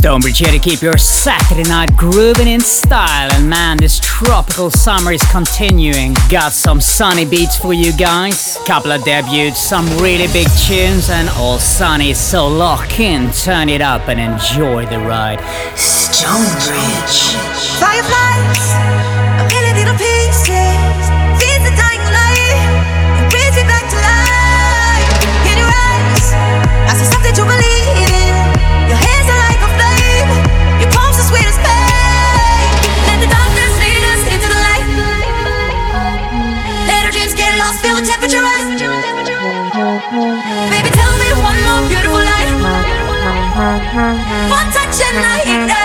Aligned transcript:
Stonebridge 0.00 0.38
here 0.38 0.50
to 0.50 0.58
keep 0.58 0.80
your 0.80 0.96
Saturday 0.96 1.68
night 1.68 1.94
grooving 1.94 2.48
in 2.48 2.62
style. 2.62 3.30
And 3.34 3.50
man, 3.50 3.76
this 3.76 4.00
tropical 4.02 4.70
summer 4.70 5.12
is 5.12 5.22
continuing. 5.30 6.14
Got 6.30 6.52
some 6.52 6.80
sunny 6.80 7.26
beats 7.26 7.58
for 7.58 7.74
you 7.74 7.92
guys, 7.92 8.58
couple 8.66 8.92
of 8.92 9.04
debuts, 9.04 9.60
some 9.60 9.84
really 9.98 10.26
big 10.32 10.48
tunes, 10.52 11.10
and 11.10 11.28
all 11.36 11.58
sunny. 11.58 12.14
So 12.14 12.48
lock 12.48 12.98
in, 12.98 13.30
turn 13.32 13.68
it 13.68 13.82
up, 13.82 14.08
and 14.08 14.18
enjoy 14.18 14.86
the 14.86 15.00
ride. 15.00 15.38
Stonebridge. 15.76 17.34
Fireflies. 17.78 19.09
But 43.92 43.96
I 43.96 45.42
cannot 45.44 45.79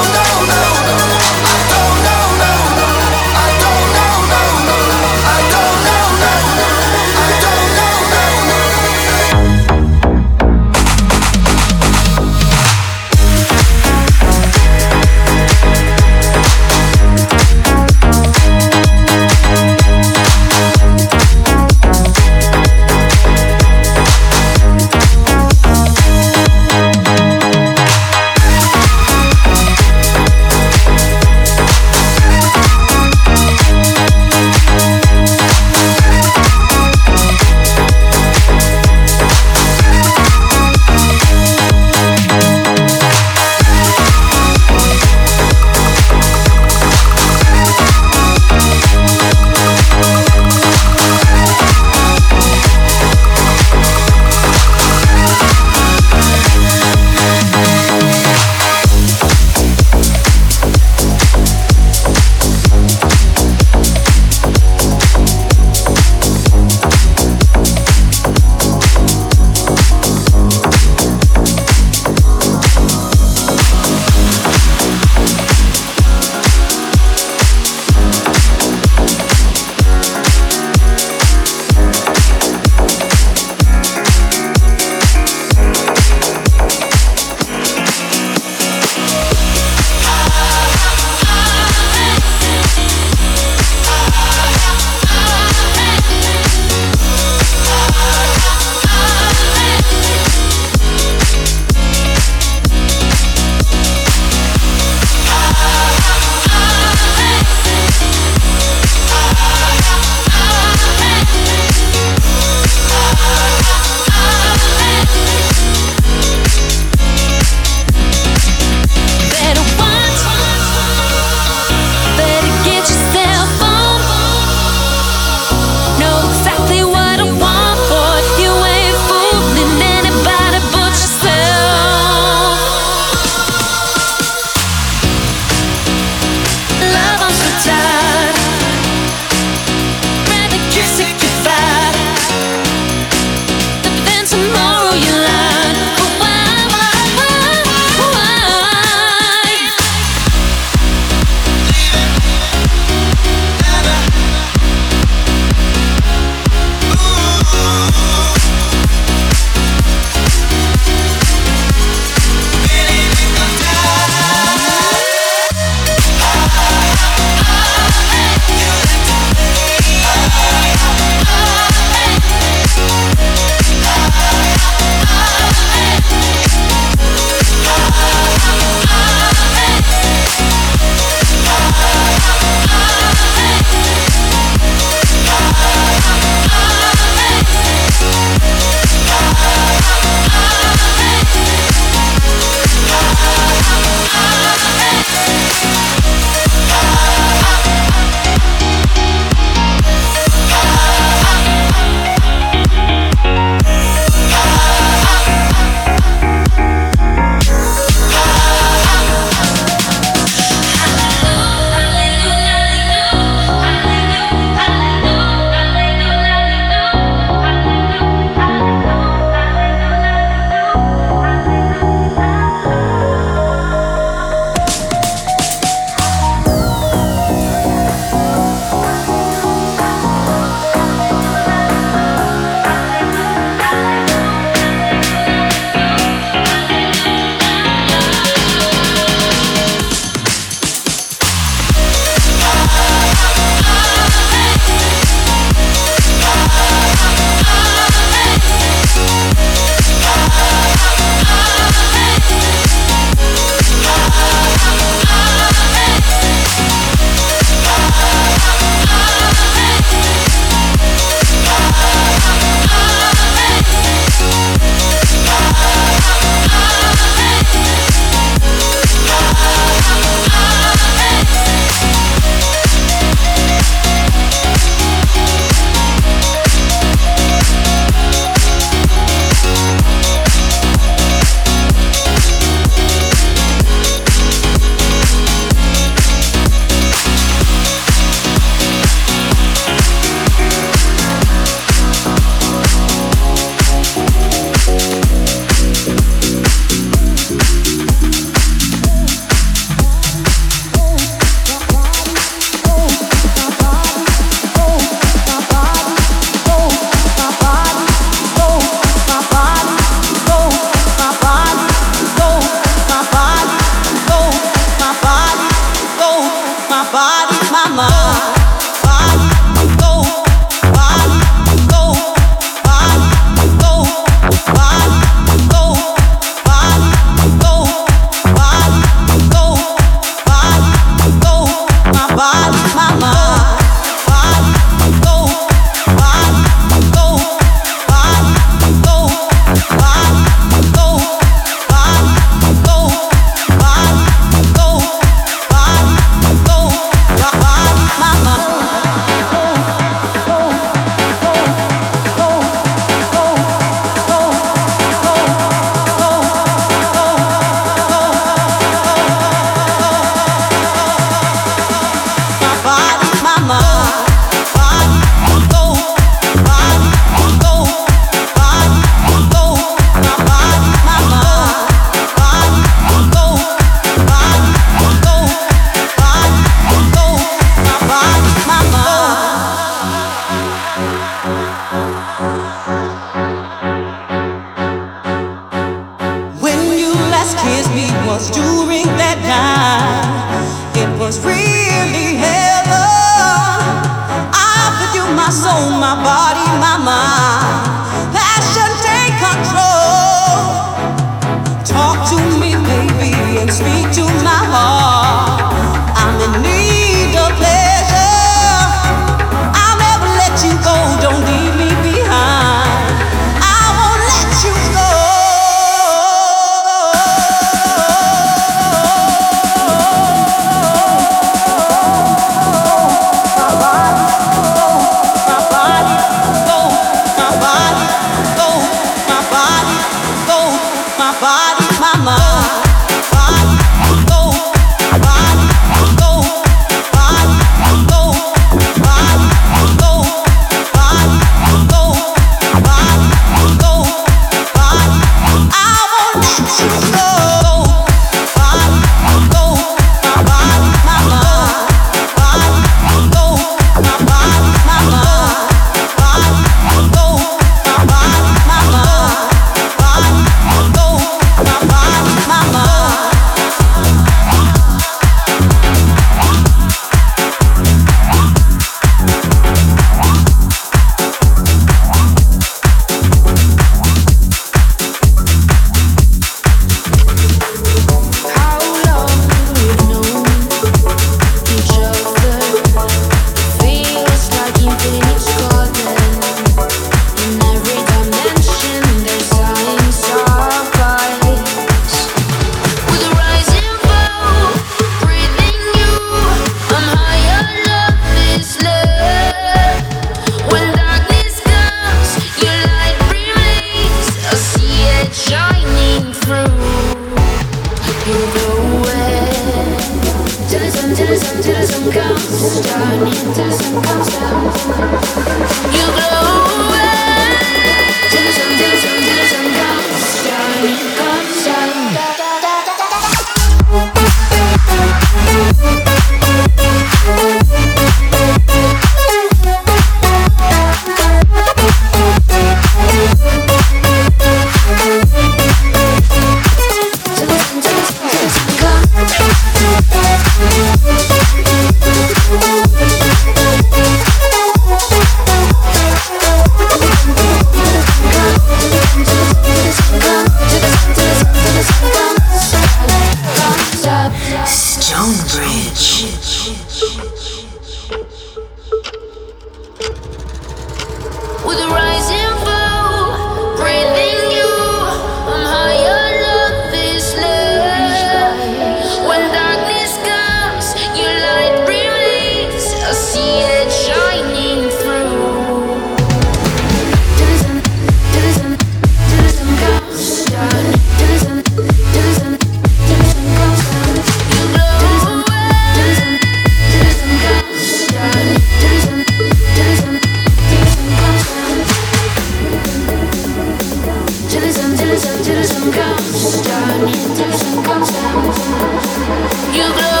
till 599.53 600.00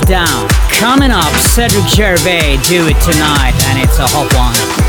down. 0.00 0.48
Coming 0.70 1.10
up, 1.10 1.32
Cedric 1.40 1.86
Gervais, 1.88 2.58
do 2.68 2.86
it 2.86 2.98
tonight, 3.02 3.54
and 3.68 3.82
it's 3.82 3.98
a 3.98 4.06
hot 4.06 4.32
one. 4.34 4.83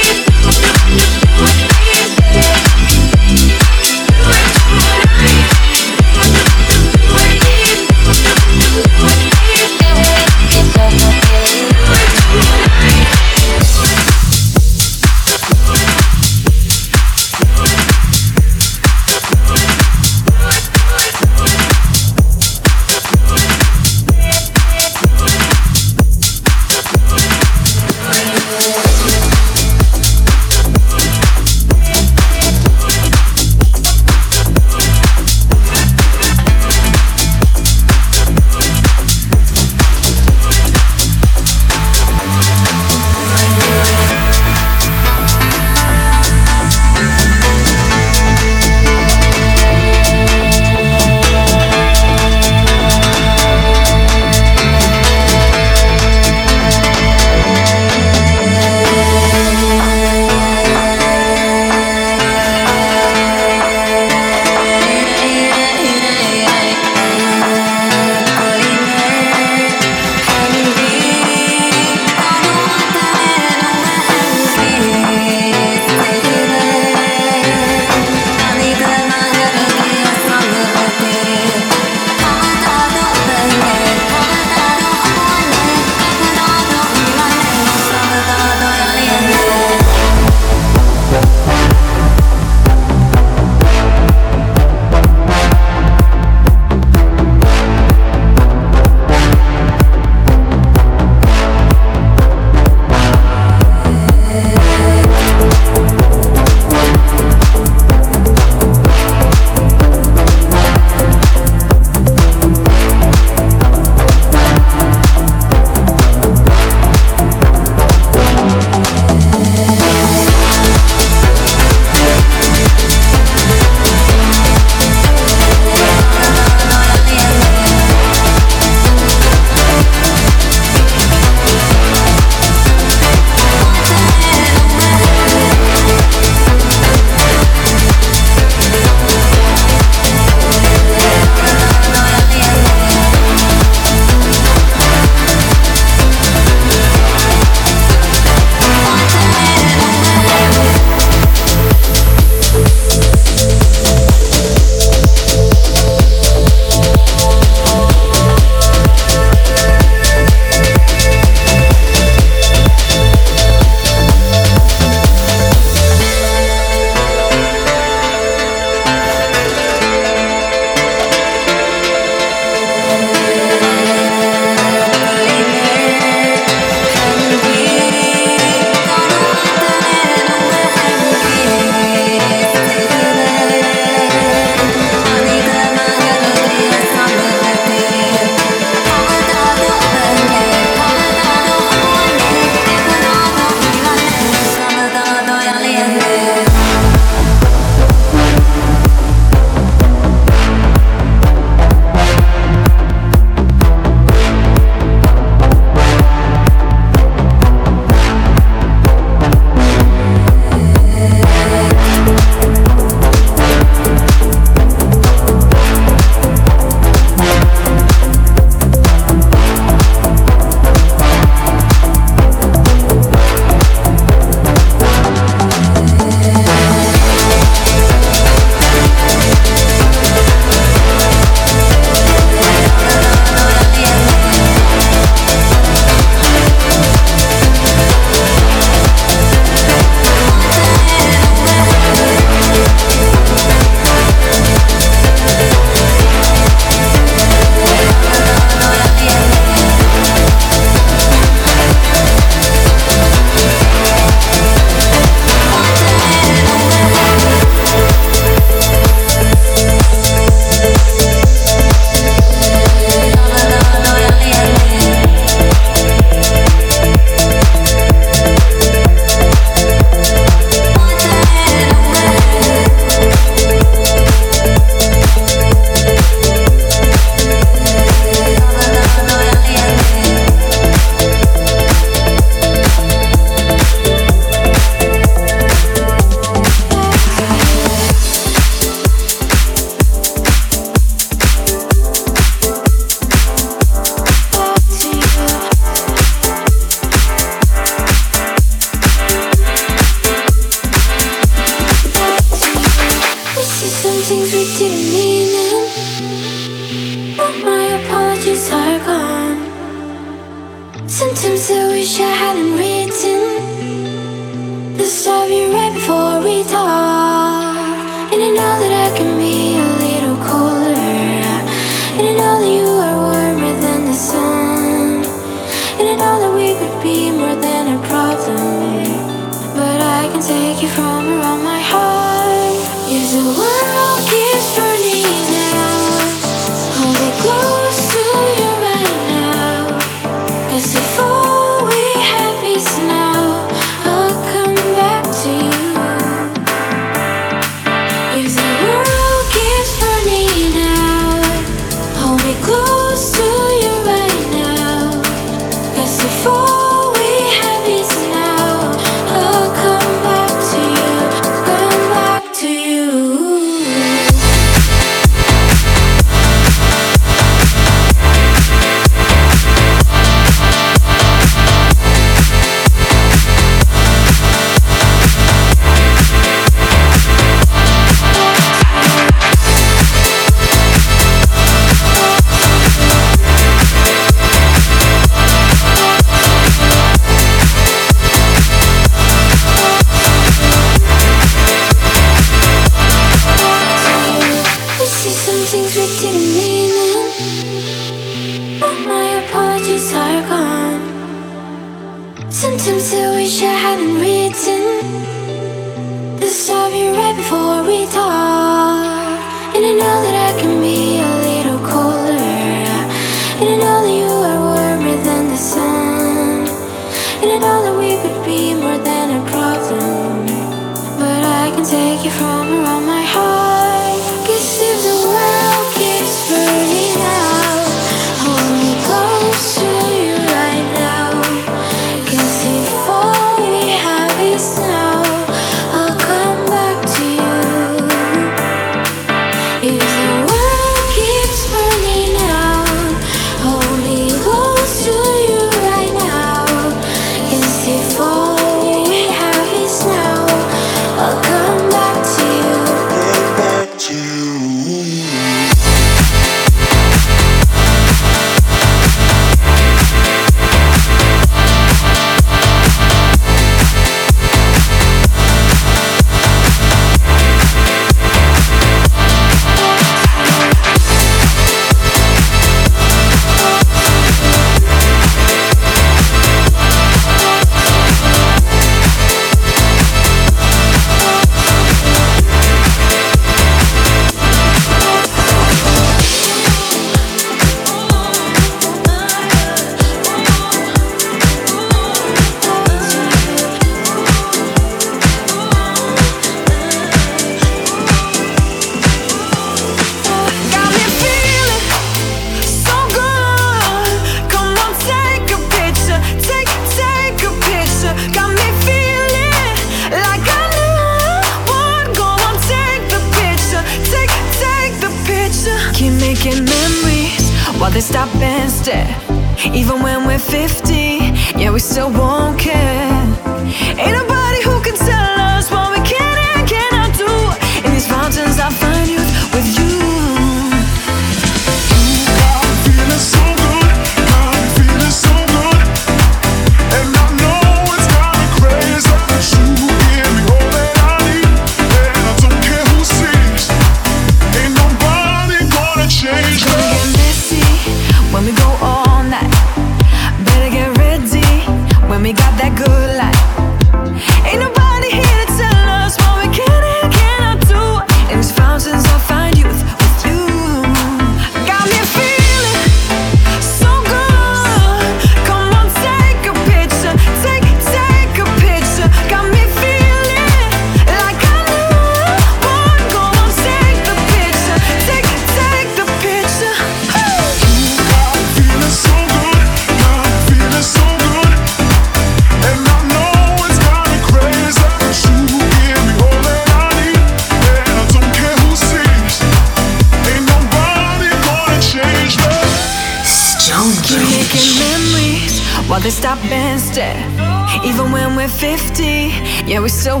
Yeah, 599.64 599.68
we 599.68 599.68
still 599.70 600.00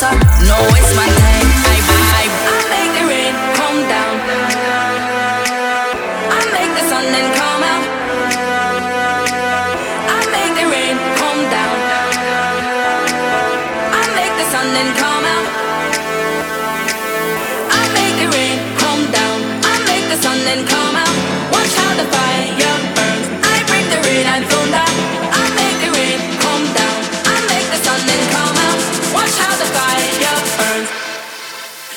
No, 0.00 0.56
it's 0.80 0.89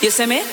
You 0.03 0.09
see 0.11 0.25
me? 0.25 0.52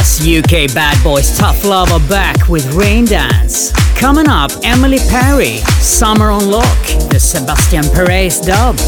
UK 0.00 0.72
Bad 0.74 1.02
Boys 1.04 1.36
Tough 1.36 1.62
Love 1.62 1.92
are 1.92 2.08
back 2.08 2.48
with 2.48 2.72
Rain 2.72 3.04
Dance. 3.04 3.70
Coming 3.98 4.28
up, 4.28 4.50
Emily 4.64 4.98
Perry, 5.10 5.58
Summer 5.78 6.30
on 6.30 6.50
Lock, 6.50 6.86
the 7.10 7.18
Sebastian 7.18 7.84
Perez 7.92 8.40
dub. 8.40 8.78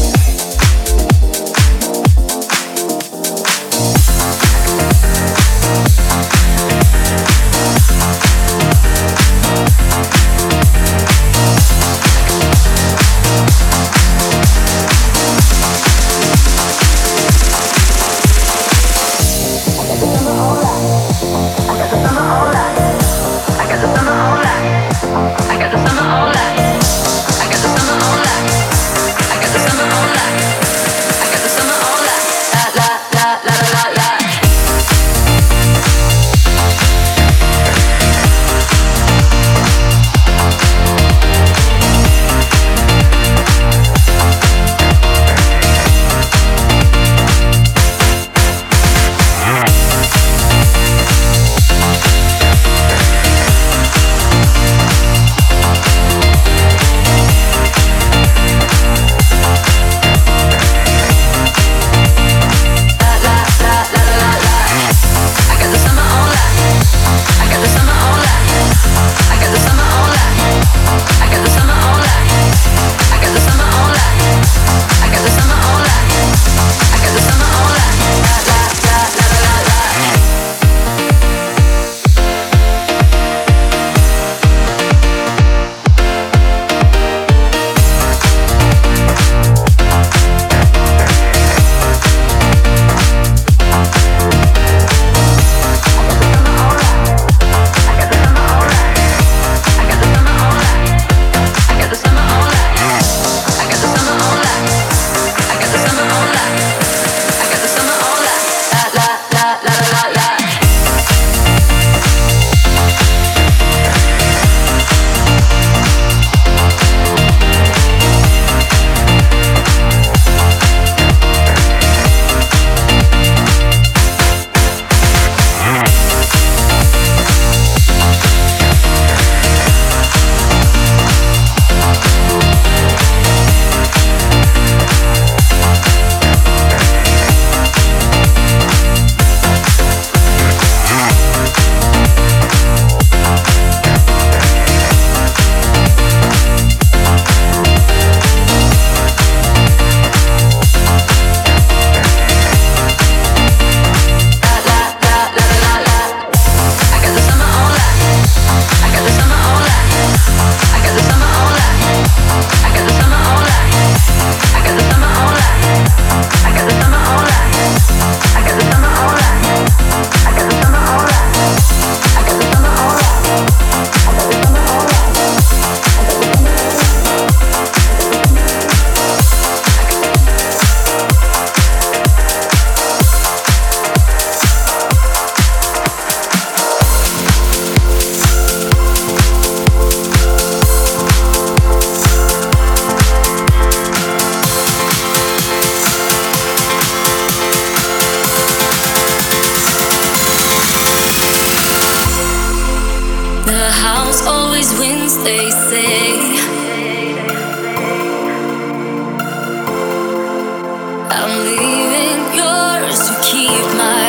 I'm 211.09 211.45
leaving 211.45 212.23
yours 212.37 212.99
to 213.07 213.13
keep 213.23 213.65
my 213.77 214.02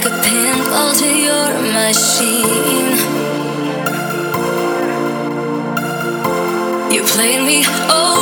like 0.00 0.12
a 0.12 0.16
pinball 0.22 0.96
to 0.96 1.08
your 1.08 1.48
machine. 1.72 2.92
You 6.92 7.02
played 7.02 7.42
me 7.44 7.64
over. 7.90 8.17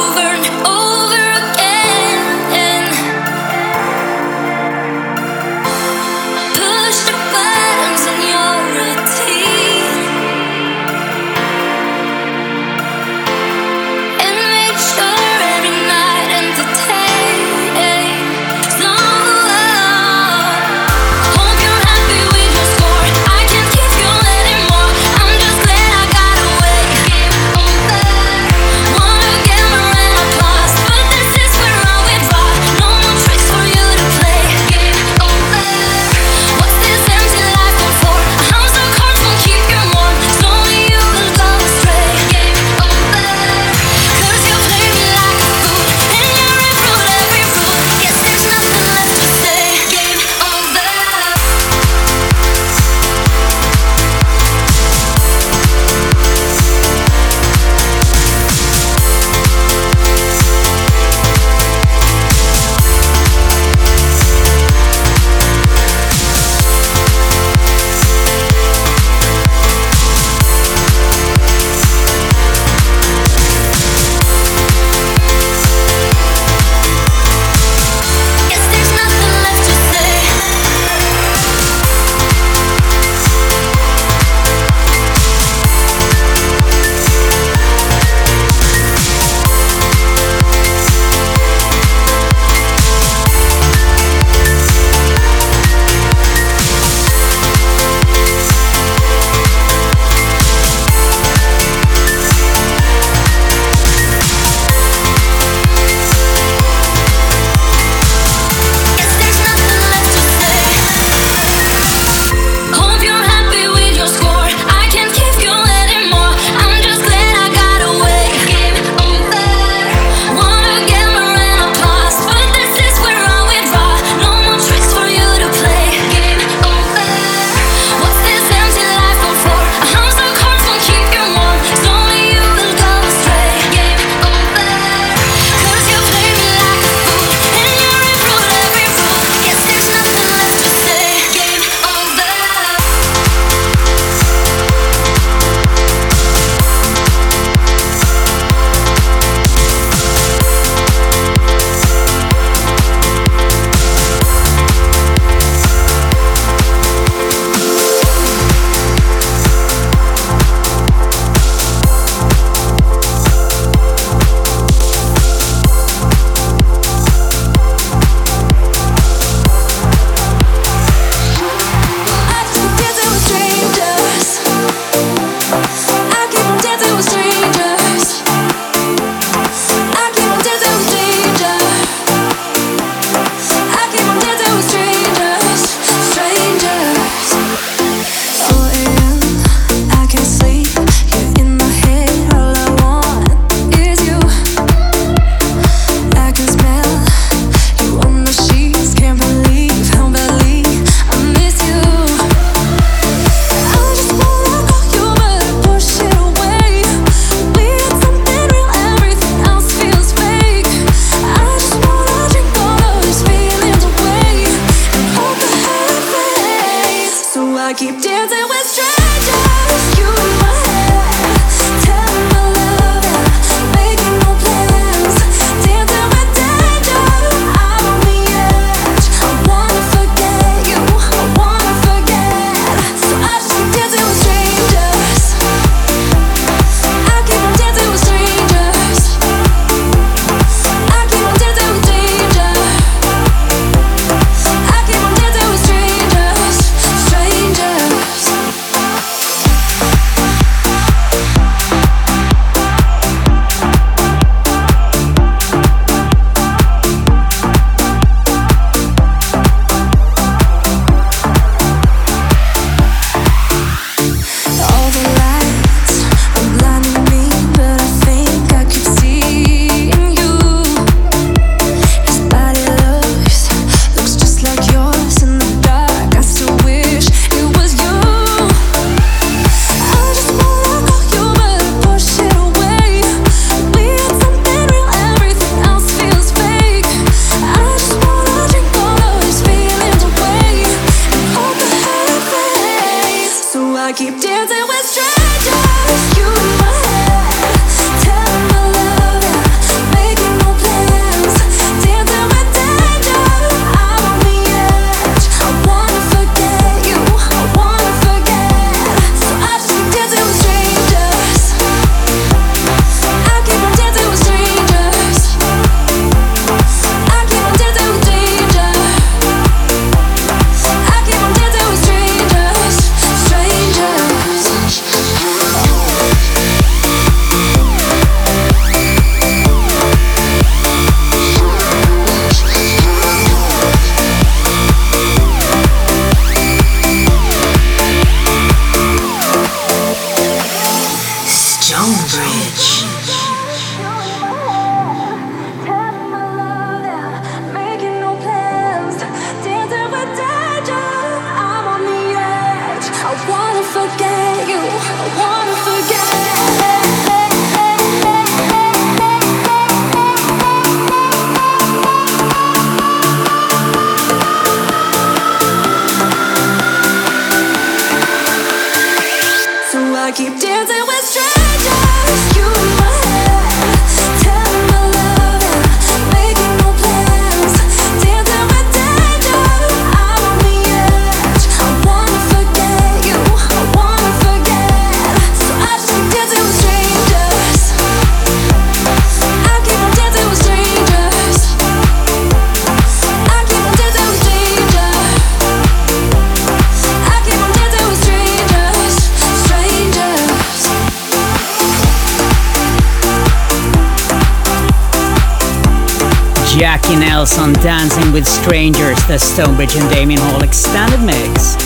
With 407.96 408.26
Strangers, 408.26 409.02
the 409.06 409.18
Stonebridge 409.18 409.74
and 409.74 409.90
Damien 409.90 410.20
Hall 410.20 410.42
extended 410.42 411.00
mix. 411.00 411.56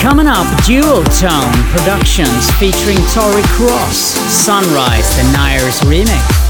Coming 0.00 0.26
up, 0.26 0.46
Dual 0.64 1.04
Tone 1.04 1.52
Productions 1.68 2.50
featuring 2.52 2.96
Tori 3.12 3.42
Cross, 3.52 4.16
Sunrise, 4.32 5.16
the 5.16 5.32
Nair's 5.32 5.80
remix. 5.80 6.45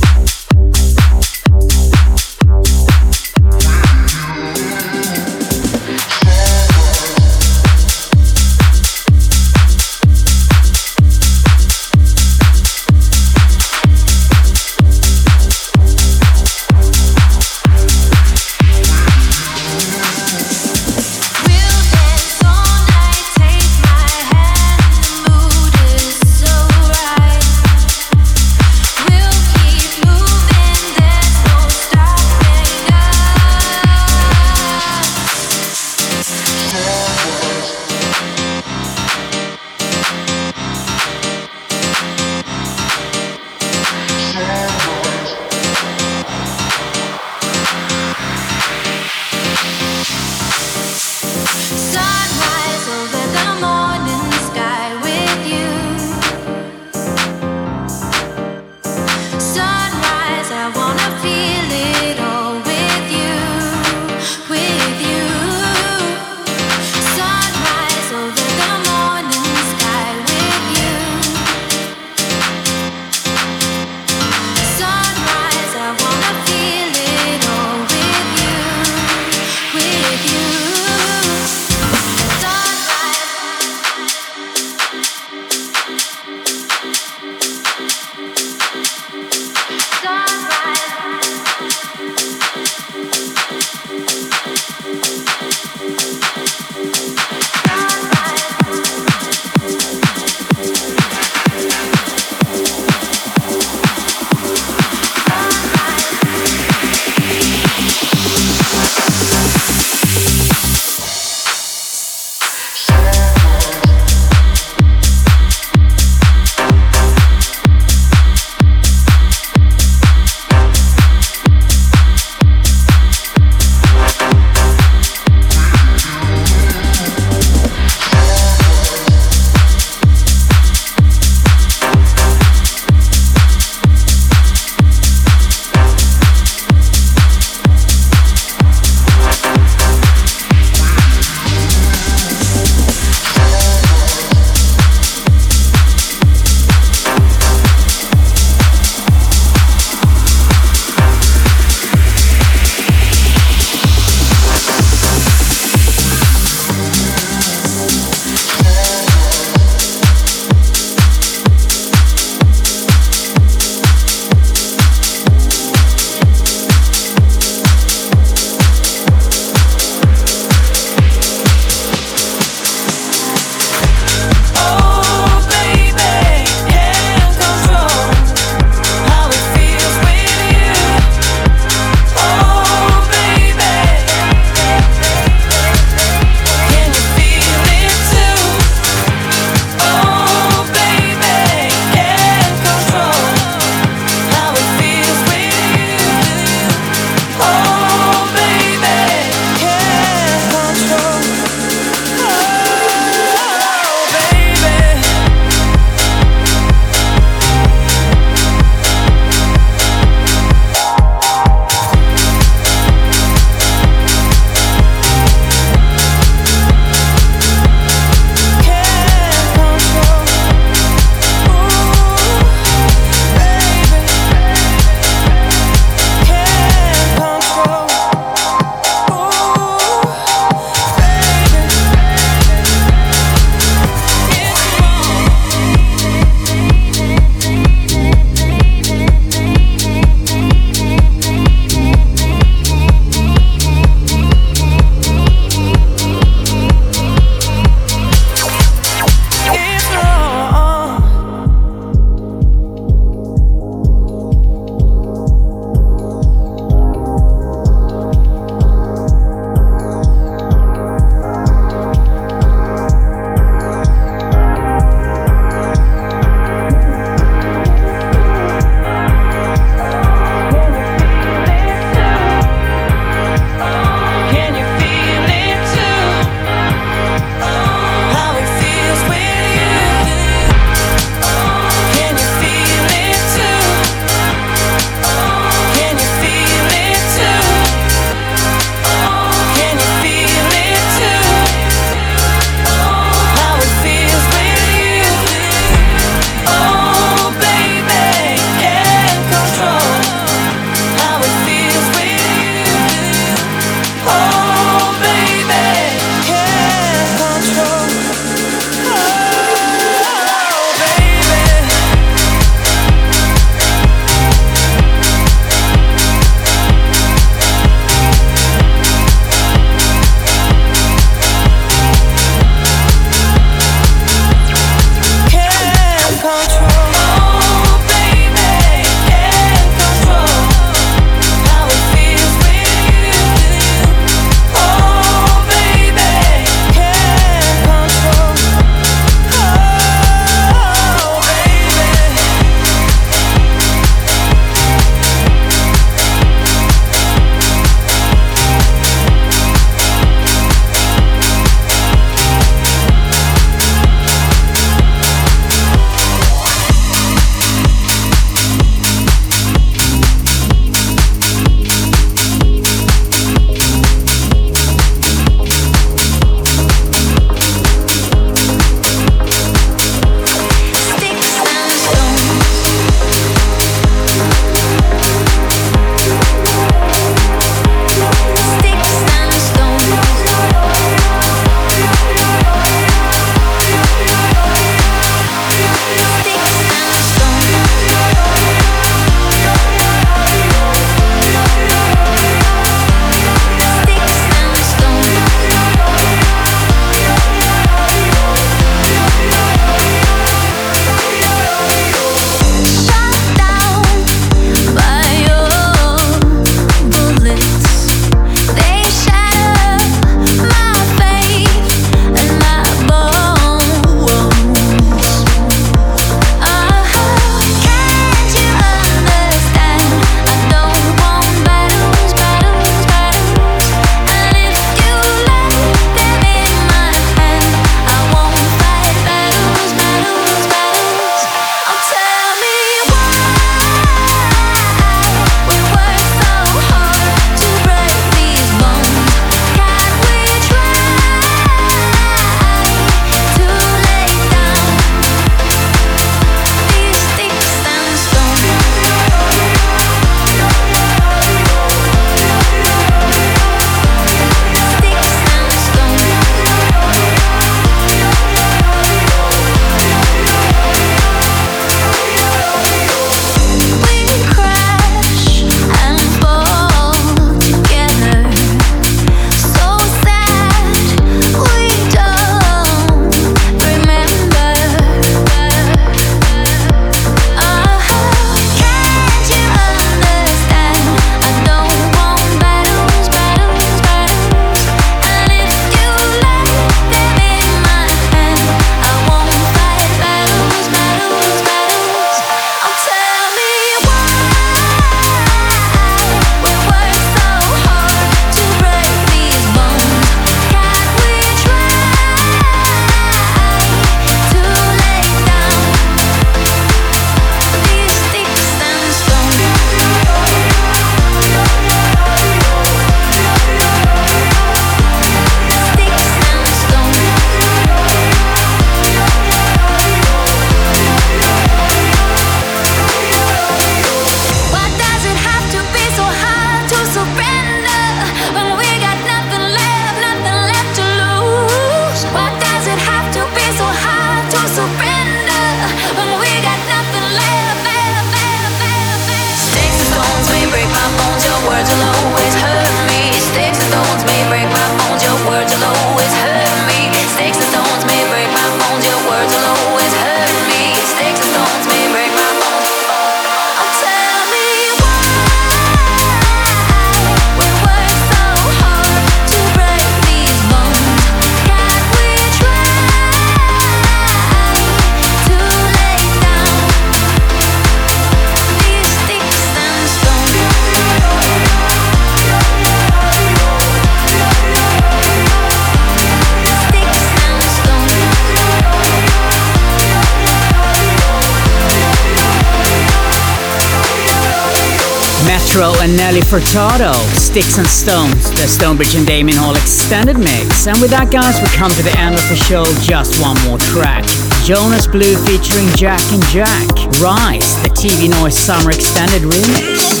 Furtado, 586.32 586.94
Sticks 587.12 587.58
and 587.58 587.66
Stones, 587.66 588.30
the 588.30 588.48
Stonebridge 588.48 588.94
and 588.94 589.06
Damien 589.06 589.36
Hall 589.36 589.54
extended 589.54 590.16
mix. 590.16 590.66
And 590.66 590.80
with 590.80 590.88
that, 590.88 591.12
guys, 591.12 591.36
we 591.44 591.48
come 591.52 591.68
to 591.76 591.84
the 591.84 591.92
end 592.00 592.16
of 592.16 592.24
the 592.32 592.40
show. 592.40 592.64
Just 592.80 593.20
one 593.20 593.36
more 593.44 593.60
track. 593.60 594.00
Jonas 594.40 594.88
Blue 594.88 595.12
featuring 595.28 595.68
Jack 595.76 596.00
and 596.08 596.24
Jack. 596.32 596.72
Rise, 597.04 597.52
the 597.60 597.68
TV 597.76 598.08
Noise 598.08 598.32
Summer 598.32 598.72
Extended 598.72 599.28
Remix. 599.28 600.00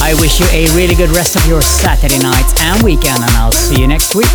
I 0.00 0.16
wish 0.16 0.40
you 0.40 0.48
a 0.48 0.64
really 0.72 0.94
good 0.94 1.10
rest 1.10 1.36
of 1.36 1.44
your 1.44 1.60
Saturday 1.60 2.24
night 2.24 2.48
and 2.72 2.80
weekend, 2.80 3.20
and 3.20 3.36
I'll 3.36 3.52
see 3.52 3.76
you 3.76 3.86
next 3.86 4.14
week. 4.14 4.32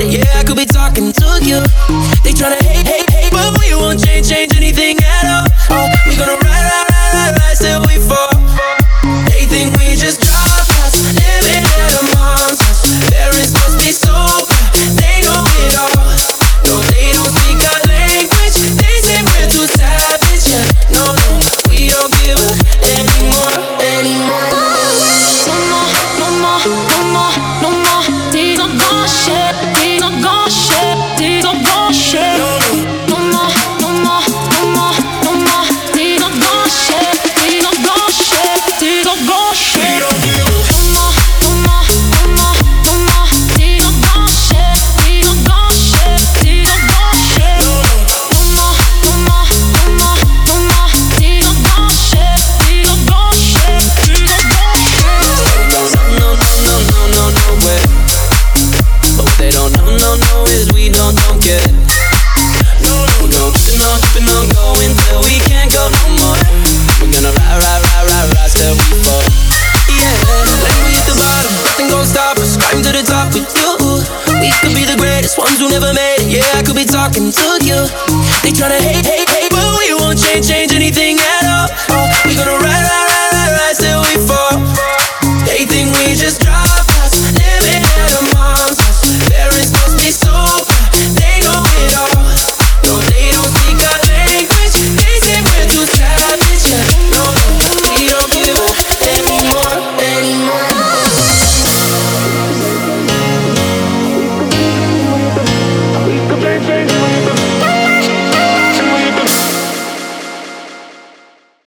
it. 0.00 0.18
Yeah, 0.18 0.38
I 0.38 0.44
could 0.44 0.56
be 0.56 0.66
talking 0.66 1.12
to 1.12 1.28
you. 1.42 1.60
They 2.22 2.32
tryna 2.32 2.60
hate, 2.62 2.86
hate, 2.86 3.10
hate, 3.10 3.32
but 3.32 3.58
we 3.58 3.68
you 3.68 3.78
won't 3.78 4.04
change, 4.04 4.28
change 4.28 4.56
anything 4.56 4.98
else. 5.02 5.15